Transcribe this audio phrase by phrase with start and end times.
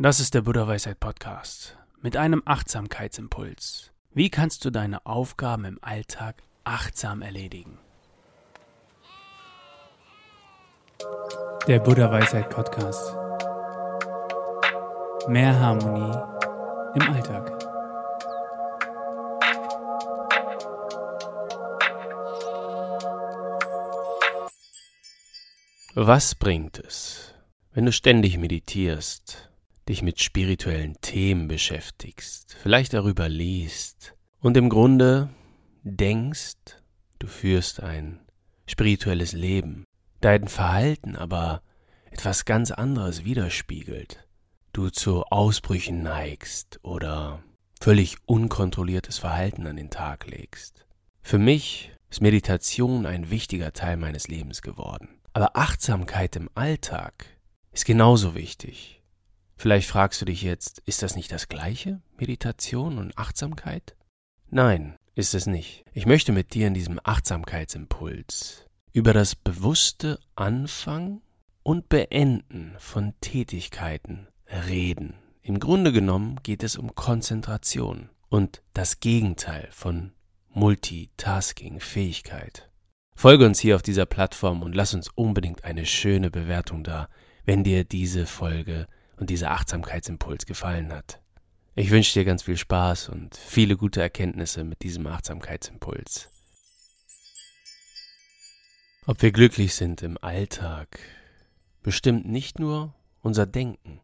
[0.00, 3.90] Das ist der Buddha Weisheit Podcast mit einem Achtsamkeitsimpuls.
[4.12, 7.80] Wie kannst du deine Aufgaben im Alltag achtsam erledigen?
[11.66, 13.12] Der Buddha Weisheit Podcast.
[15.26, 16.16] Mehr Harmonie
[16.94, 17.58] im Alltag.
[25.96, 27.34] Was bringt es,
[27.72, 29.47] wenn du ständig meditierst,
[29.88, 35.30] dich mit spirituellen Themen beschäftigst, vielleicht darüber liest und im Grunde
[35.82, 36.56] denkst,
[37.18, 38.20] du führst ein
[38.66, 39.84] spirituelles Leben,
[40.20, 41.62] dein Verhalten aber
[42.10, 44.26] etwas ganz anderes widerspiegelt,
[44.72, 47.42] du zu Ausbrüchen neigst oder
[47.80, 50.84] völlig unkontrolliertes Verhalten an den Tag legst.
[51.22, 55.08] Für mich ist Meditation ein wichtiger Teil meines Lebens geworden.
[55.32, 57.26] Aber Achtsamkeit im Alltag
[57.72, 58.97] ist genauso wichtig.
[59.58, 63.96] Vielleicht fragst du dich jetzt, ist das nicht das gleiche, Meditation und Achtsamkeit?
[64.50, 65.84] Nein, ist es nicht.
[65.92, 71.22] Ich möchte mit dir in diesem Achtsamkeitsimpuls über das bewusste Anfangen
[71.64, 74.28] und Beenden von Tätigkeiten
[74.68, 75.14] reden.
[75.42, 80.12] Im Grunde genommen geht es um Konzentration und das Gegenteil von
[80.50, 82.70] Multitasking-Fähigkeit.
[83.16, 87.08] Folge uns hier auf dieser Plattform und lass uns unbedingt eine schöne Bewertung da,
[87.44, 88.86] wenn dir diese Folge
[89.18, 91.20] und dieser Achtsamkeitsimpuls gefallen hat.
[91.74, 96.28] Ich wünsche dir ganz viel Spaß und viele gute Erkenntnisse mit diesem Achtsamkeitsimpuls.
[99.06, 100.98] Ob wir glücklich sind im Alltag,
[101.82, 104.00] bestimmt nicht nur unser Denken,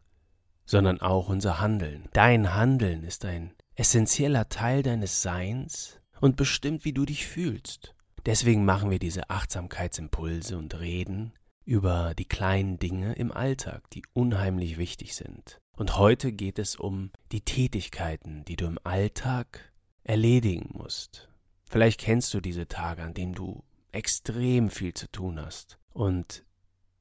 [0.65, 2.09] sondern auch unser Handeln.
[2.13, 7.93] Dein Handeln ist ein essentieller Teil deines Seins und bestimmt, wie du dich fühlst.
[8.25, 11.33] Deswegen machen wir diese Achtsamkeitsimpulse und reden
[11.65, 15.59] über die kleinen Dinge im Alltag, die unheimlich wichtig sind.
[15.75, 21.29] Und heute geht es um die Tätigkeiten, die du im Alltag erledigen musst.
[21.69, 26.45] Vielleicht kennst du diese Tage, an denen du extrem viel zu tun hast und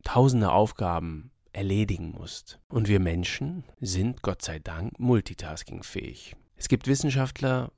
[0.03, 2.59] tausende Aufgaben erledigen musst.
[2.69, 6.35] Und wir Menschen sind Gott sei Dank multitaskingfähig.
[6.57, 7.71] Es gibt Wissenschaftler,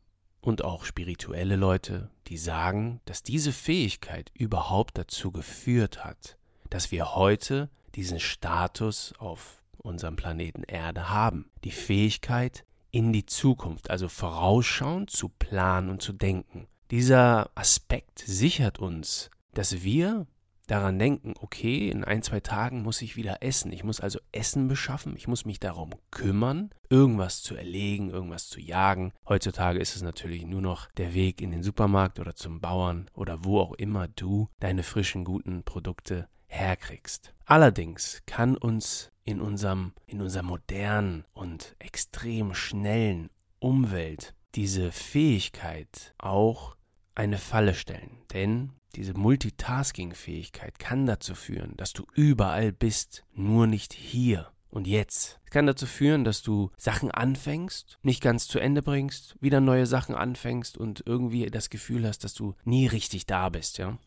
[0.46, 6.38] und auch spirituelle Leute, die sagen, dass diese Fähigkeit überhaupt dazu geführt hat,
[6.70, 11.50] dass wir heute diesen Status auf unserem Planeten Erde haben.
[11.64, 16.66] Die Fähigkeit in die Zukunft, also vorausschauend zu planen und zu denken.
[16.90, 20.26] Dieser Aspekt sichert uns, dass wir
[20.66, 23.72] daran denken, okay, in ein, zwei Tagen muss ich wieder essen.
[23.72, 28.60] Ich muss also Essen beschaffen, ich muss mich darum kümmern, irgendwas zu erlegen, irgendwas zu
[28.60, 29.12] jagen.
[29.28, 33.44] Heutzutage ist es natürlich nur noch der Weg in den Supermarkt oder zum Bauern oder
[33.44, 37.32] wo auch immer du deine frischen, guten Produkte herkriegst.
[37.44, 46.76] Allerdings kann uns in unserem, in unserer modernen und extrem schnellen Umwelt diese Fähigkeit auch
[47.14, 48.18] eine Falle stellen.
[48.32, 55.40] Denn diese Multitasking-Fähigkeit kann dazu führen, dass du überall bist, nur nicht hier und jetzt.
[55.44, 59.86] Es kann dazu führen, dass du Sachen anfängst, nicht ganz zu Ende bringst, wieder neue
[59.86, 63.98] Sachen anfängst und irgendwie das Gefühl hast, dass du nie richtig da bist, ja?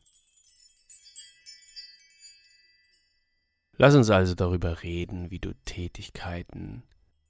[3.81, 6.83] Lass uns also darüber reden, wie du Tätigkeiten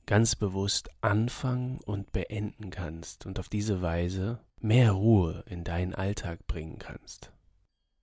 [0.07, 6.47] ganz bewusst anfangen und beenden kannst und auf diese Weise mehr Ruhe in deinen Alltag
[6.47, 7.31] bringen kannst.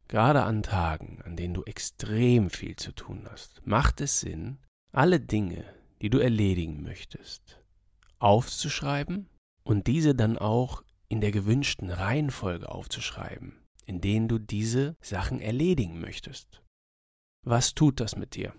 [0.06, 4.58] Gerade an Tagen, an denen du extrem viel zu tun hast, macht es Sinn,
[4.92, 5.64] alle Dinge,
[6.00, 7.60] die du erledigen möchtest,
[8.20, 9.28] aufzuschreiben
[9.64, 13.56] und diese dann auch in der gewünschten Reihenfolge aufzuschreiben,
[13.86, 16.62] in denen du diese Sachen erledigen möchtest.
[17.48, 18.52] Was tut das mit dir?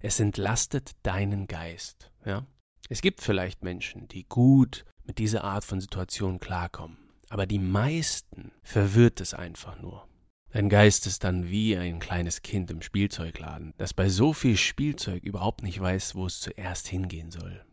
[0.00, 2.44] Es entlastet deinen Geist, ja?
[2.88, 6.98] Es gibt vielleicht Menschen, die gut mit dieser Art von Situation klarkommen,
[7.28, 10.08] aber die meisten verwirrt es einfach nur.
[10.50, 15.22] Dein Geist ist dann wie ein kleines Kind im Spielzeugladen, das bei so viel Spielzeug
[15.22, 17.64] überhaupt nicht weiß, wo es zuerst hingehen soll.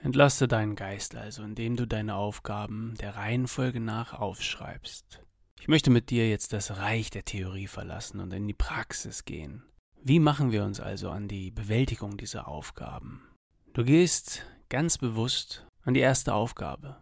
[0.00, 5.24] Entlaste deinen Geist also, indem du deine Aufgaben der Reihenfolge nach aufschreibst.
[5.60, 9.64] Ich möchte mit dir jetzt das Reich der Theorie verlassen und in die Praxis gehen.
[10.08, 13.20] Wie machen wir uns also an die Bewältigung dieser Aufgaben?
[13.74, 16.96] Du gehst ganz bewusst an die erste Aufgabe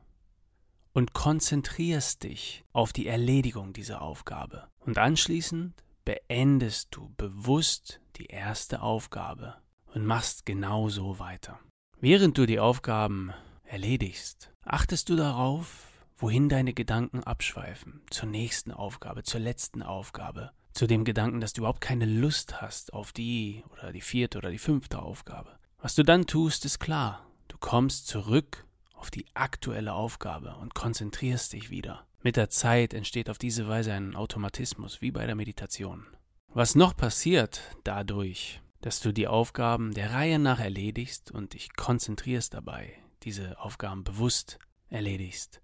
[0.92, 4.66] und konzentrierst dich auf die Erledigung dieser Aufgabe.
[4.80, 9.54] Und anschließend beendest du bewusst die erste Aufgabe
[9.94, 11.60] und machst genau so weiter.
[12.00, 13.32] Während du die Aufgaben
[13.62, 15.86] erledigst, achtest du darauf,
[16.16, 21.62] wohin deine Gedanken abschweifen, zur nächsten Aufgabe, zur letzten Aufgabe, zu dem Gedanken, dass du
[21.62, 25.58] überhaupt keine Lust hast auf die oder die vierte oder die fünfte Aufgabe.
[25.78, 27.26] Was du dann tust, ist klar.
[27.48, 32.06] Du kommst zurück auf die aktuelle Aufgabe und konzentrierst dich wieder.
[32.22, 36.06] Mit der Zeit entsteht auf diese Weise ein Automatismus, wie bei der Meditation.
[36.52, 42.52] Was noch passiert dadurch, dass du die Aufgaben der Reihe nach erledigst und dich konzentrierst
[42.52, 44.58] dabei, diese Aufgaben bewusst
[44.88, 45.60] erledigst,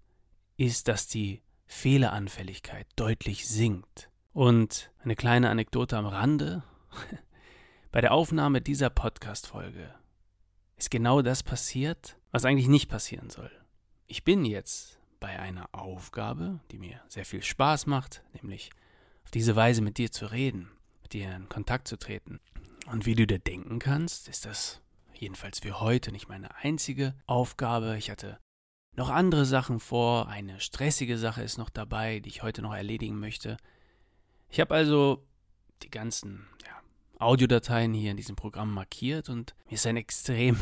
[0.57, 4.09] ist, dass die Fehleranfälligkeit deutlich sinkt.
[4.33, 6.63] Und eine kleine Anekdote am Rande.
[7.91, 9.93] Bei der Aufnahme dieser Podcast-Folge
[10.75, 13.51] ist genau das passiert, was eigentlich nicht passieren soll.
[14.07, 18.71] Ich bin jetzt bei einer Aufgabe, die mir sehr viel Spaß macht, nämlich
[19.23, 20.71] auf diese Weise mit dir zu reden,
[21.03, 22.39] mit dir in Kontakt zu treten.
[22.91, 24.81] Und wie du dir denken kannst, ist das
[25.13, 27.97] jedenfalls für heute nicht meine einzige Aufgabe.
[27.97, 28.39] Ich hatte
[28.95, 33.19] noch andere Sachen vor, eine stressige Sache ist noch dabei, die ich heute noch erledigen
[33.19, 33.57] möchte.
[34.53, 35.25] Ich habe also
[35.81, 36.79] die ganzen ja,
[37.17, 40.57] Audiodateien hier in diesem Programm markiert und mir ist ein extrem,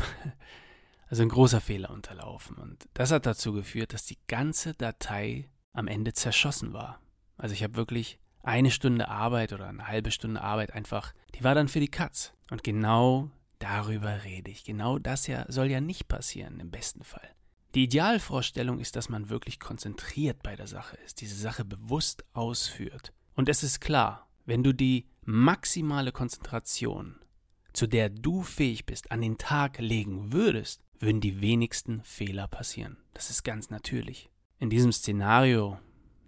[1.10, 2.56] also ein großer Fehler unterlaufen.
[2.56, 7.00] Und das hat dazu geführt, dass die ganze Datei am Ende zerschossen war.
[7.36, 11.54] Also ich habe wirklich eine Stunde Arbeit oder eine halbe Stunde Arbeit einfach, die war
[11.54, 12.32] dann für die Katz.
[12.50, 14.64] Und genau darüber rede ich.
[14.64, 17.28] Genau das ja soll ja nicht passieren im besten Fall.
[17.74, 23.12] Die Idealvorstellung ist, dass man wirklich konzentriert bei der Sache ist, diese Sache bewusst ausführt.
[23.34, 27.16] Und es ist klar, wenn du die maximale Konzentration,
[27.72, 32.96] zu der du fähig bist, an den Tag legen würdest, würden die wenigsten Fehler passieren.
[33.14, 34.30] Das ist ganz natürlich.
[34.58, 35.78] In diesem Szenario,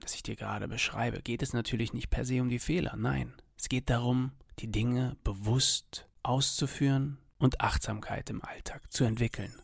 [0.00, 2.96] das ich dir gerade beschreibe, geht es natürlich nicht per se um die Fehler.
[2.96, 9.54] Nein, es geht darum, die Dinge bewusst auszuführen und Achtsamkeit im Alltag zu entwickeln.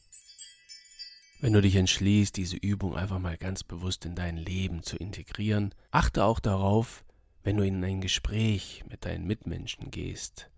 [1.40, 5.74] Wenn du dich entschließt, diese Übung einfach mal ganz bewusst in dein Leben zu integrieren,
[5.90, 7.02] achte auch darauf,
[7.42, 10.50] wenn du in ein Gespräch mit deinen Mitmenschen gehst,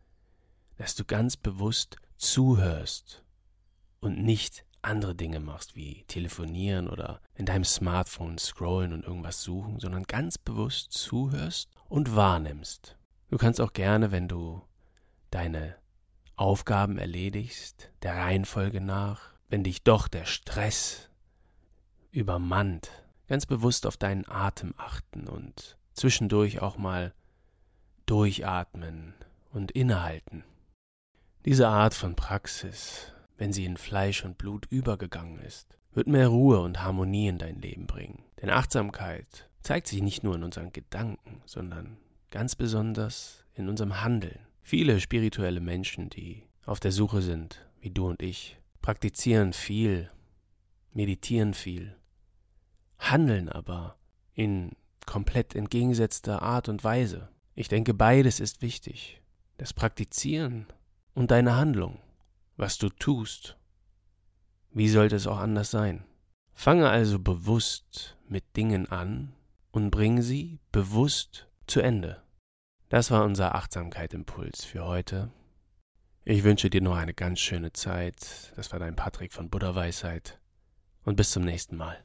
[0.77, 3.25] dass du ganz bewusst zuhörst
[4.01, 9.79] und nicht andere Dinge machst, wie telefonieren oder in deinem Smartphone scrollen und irgendwas suchen,
[9.79, 12.97] sondern ganz bewusst zuhörst und wahrnimmst.
[13.31, 14.63] Du kannst auch gerne, wenn du
[15.31, 15.77] deine
[16.35, 21.09] Aufgaben erledigst, der Reihenfolge nach, wenn dich doch der Stress
[22.11, 22.91] übermannt,
[23.29, 27.15] ganz bewusst auf deinen Atem achten und zwischendurch auch mal
[28.07, 29.15] durchatmen
[29.53, 30.45] und innehalten.
[31.45, 36.61] Diese Art von Praxis, wenn sie in Fleisch und Blut übergegangen ist, wird mehr Ruhe
[36.61, 38.25] und Harmonie in dein Leben bringen.
[38.41, 41.99] Denn Achtsamkeit zeigt sich nicht nur in unseren Gedanken, sondern
[42.31, 44.41] ganz besonders in unserem Handeln.
[44.63, 50.11] Viele spirituelle Menschen, die auf der Suche sind, wie du und ich, praktizieren viel,
[50.93, 51.97] meditieren viel,
[52.99, 53.97] handeln aber
[54.35, 54.73] in
[55.07, 57.29] komplett entgegengesetzter Art und Weise.
[57.55, 59.21] Ich denke, beides ist wichtig.
[59.59, 60.67] Das Praktizieren
[61.15, 61.99] und deine Handlung,
[62.57, 63.57] was du tust.
[64.71, 66.05] Wie sollte es auch anders sein?
[66.55, 69.35] Fange also bewusst mit Dingen an
[69.71, 72.23] und bring sie bewusst zu Ende.
[72.89, 75.31] Das war unser Achtsamkeit-Impuls für heute.
[76.25, 78.53] Ich wünsche dir noch eine ganz schöne Zeit.
[78.55, 80.39] Das war dein Patrick von Buddha Weisheit.
[81.05, 82.05] Und bis zum nächsten Mal.